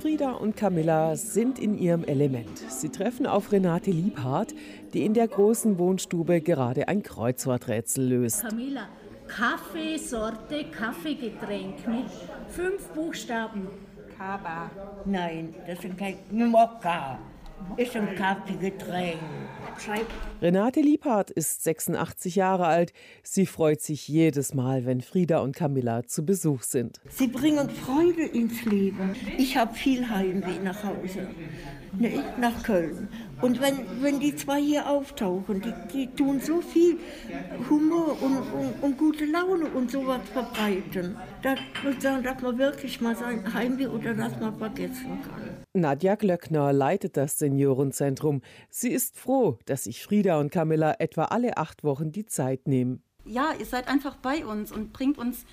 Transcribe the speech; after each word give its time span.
Frieda 0.00 0.32
und 0.32 0.56
Camilla 0.56 1.16
sind 1.16 1.58
in 1.58 1.76
ihrem 1.78 2.04
Element. 2.04 2.58
Sie 2.68 2.88
treffen 2.88 3.26
auf 3.26 3.50
Renate 3.50 3.90
Liebhardt, 3.90 4.54
die 4.92 5.04
in 5.04 5.14
der 5.14 5.26
großen 5.26 5.78
Wohnstube 5.78 6.40
gerade 6.40 6.86
ein 6.88 7.02
Kreuzworträtsel 7.02 8.06
löst. 8.06 8.42
Camilla, 8.42 8.88
Kaffeesorte, 9.26 10.66
Kaffeegetränk 10.70 11.88
mit 11.88 12.06
fünf 12.48 12.86
Buchstaben. 12.90 13.66
Kaba. 14.16 14.70
Nein, 15.04 15.54
das 15.66 15.84
ist 15.84 15.98
kein 15.98 16.16
Mokka. 16.30 17.18
Ist 17.76 17.96
ein 17.96 18.14
Kaffeegetränk. 18.14 19.18
Schreib. 19.78 20.06
Renate 20.40 20.80
Liebhardt 20.80 21.30
ist 21.30 21.64
86 21.64 22.36
Jahre 22.36 22.66
alt. 22.66 22.92
Sie 23.22 23.46
freut 23.46 23.80
sich 23.80 24.08
jedes 24.08 24.54
Mal, 24.54 24.84
wenn 24.84 25.00
Frieda 25.00 25.38
und 25.38 25.54
Camilla 25.54 26.04
zu 26.06 26.24
Besuch 26.24 26.62
sind. 26.62 27.00
Sie 27.08 27.28
bringen 27.28 27.70
Freude 27.70 28.24
ins 28.24 28.64
Leben. 28.64 29.14
Ich 29.38 29.56
habe 29.56 29.74
viel 29.74 30.08
Heimweh 30.08 30.58
nach 30.62 30.84
Hause, 30.84 31.28
ne, 31.98 32.22
nach 32.38 32.62
Köln. 32.62 33.08
Und 33.40 33.60
wenn, 33.60 33.78
wenn 34.00 34.20
die 34.20 34.34
zwei 34.36 34.60
hier 34.60 34.88
auftauchen, 34.88 35.60
die, 35.60 35.72
die 35.92 36.06
tun 36.14 36.40
so 36.40 36.60
viel 36.60 36.98
Humor 37.68 38.16
und, 38.22 38.38
und, 38.38 38.82
und 38.82 38.98
gute 38.98 39.24
Laune 39.26 39.66
und 39.66 39.90
sowas 39.90 40.20
verbreiten, 40.32 41.16
dass, 41.42 41.58
dass 42.02 42.42
man 42.42 42.58
wirklich 42.58 43.00
mal 43.00 43.16
sein 43.16 43.52
Heimweh 43.52 43.86
oder 43.86 44.14
das 44.14 44.38
mal 44.40 44.52
vergessen 44.52 45.18
kann. 45.22 45.64
Nadja 45.76 46.14
Glöckner 46.14 46.72
leitet 46.72 47.16
das 47.16 47.38
Seniorenzentrum. 47.38 48.42
Sie 48.70 48.90
ist 48.90 49.18
froh, 49.18 49.58
dass 49.66 49.84
sich 49.84 50.02
Frieda 50.02 50.38
und 50.38 50.50
Camilla 50.50 50.96
etwa 50.98 51.24
alle 51.24 51.56
acht 51.56 51.84
Wochen 51.84 52.12
die 52.12 52.26
Zeit 52.26 52.68
nehmen. 52.68 53.02
Ja, 53.24 53.52
ihr 53.58 53.66
seid 53.66 53.88
einfach 53.88 54.16
bei 54.16 54.44
uns 54.44 54.70
und 54.70 54.92
bringt 54.92 55.18
uns 55.18 55.44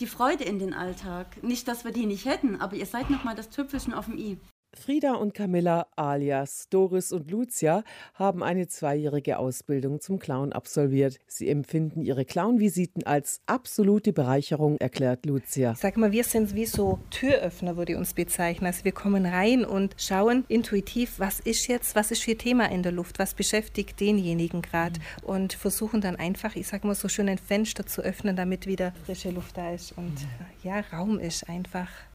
die 0.00 0.06
Freude 0.06 0.44
in 0.44 0.58
den 0.58 0.74
Alltag. 0.74 1.42
Nicht, 1.42 1.66
dass 1.68 1.84
wir 1.84 1.92
die 1.92 2.06
nicht 2.06 2.26
hätten, 2.26 2.60
aber 2.60 2.76
ihr 2.76 2.86
seid 2.86 3.10
nochmal 3.10 3.34
das 3.34 3.50
Tüpfelchen 3.50 3.94
auf 3.94 4.06
dem 4.06 4.18
i. 4.18 4.38
Frieda 4.78 5.14
und 5.14 5.34
Camilla 5.34 5.86
alias 5.96 6.68
Doris 6.70 7.12
und 7.12 7.30
Lucia 7.30 7.82
haben 8.14 8.42
eine 8.42 8.68
zweijährige 8.68 9.38
Ausbildung 9.38 10.00
zum 10.00 10.18
Clown 10.18 10.52
absolviert. 10.52 11.18
Sie 11.26 11.48
empfinden 11.48 12.02
ihre 12.02 12.24
Clownvisiten 12.24 13.04
als 13.04 13.40
absolute 13.46 14.12
Bereicherung, 14.12 14.76
erklärt 14.78 15.26
Lucia. 15.26 15.72
Ich 15.72 15.78
sag 15.78 15.96
mal, 15.96 16.12
wir 16.12 16.24
sind 16.24 16.54
wie 16.54 16.66
so 16.66 16.98
Türöffner, 17.10 17.76
würde 17.76 17.92
ich 17.92 17.98
uns 17.98 18.14
bezeichnen. 18.14 18.66
Also 18.66 18.84
wir 18.84 18.92
kommen 18.92 19.26
rein 19.26 19.64
und 19.64 19.94
schauen 19.98 20.44
intuitiv, 20.48 21.18
was 21.18 21.40
ist 21.40 21.66
jetzt, 21.68 21.96
was 21.96 22.10
ist 22.10 22.22
für 22.22 22.36
Thema 22.36 22.70
in 22.70 22.82
der 22.82 22.92
Luft, 22.92 23.18
was 23.18 23.34
beschäftigt 23.34 24.00
denjenigen 24.00 24.62
gerade 24.62 25.00
mhm. 25.00 25.28
und 25.28 25.52
versuchen 25.54 26.00
dann 26.00 26.16
einfach, 26.16 26.56
ich 26.56 26.66
sag 26.66 26.84
mal, 26.84 26.94
so 26.94 27.08
schön 27.08 27.28
ein 27.28 27.38
Fenster 27.38 27.86
zu 27.86 28.02
öffnen, 28.02 28.36
damit 28.36 28.66
wieder 28.66 28.92
frische 29.04 29.30
Luft 29.30 29.56
da 29.56 29.72
ist 29.72 29.96
und 29.96 30.14
ja, 30.62 30.80
Raum 30.92 31.18
ist 31.18 31.48
einfach. 31.48 31.88